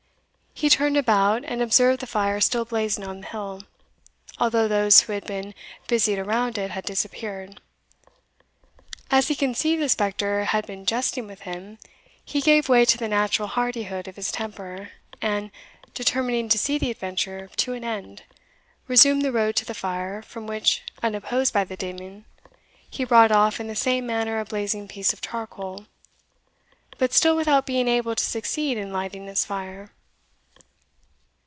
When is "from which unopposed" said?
20.21-21.51